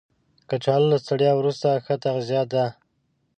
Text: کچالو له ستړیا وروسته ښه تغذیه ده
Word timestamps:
کچالو 0.49 0.87
له 0.91 0.97
ستړیا 1.03 1.31
وروسته 1.35 1.67
ښه 1.85 1.95
تغذیه 2.03 2.43
ده 2.53 2.65